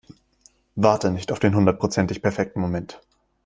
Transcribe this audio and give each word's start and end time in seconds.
Warte 0.73 1.11
nicht 1.11 1.31
auf 1.31 1.37
den 1.37 1.53
hundertprozentig 1.53 2.23
perfekten 2.23 2.59
Moment. 2.59 2.99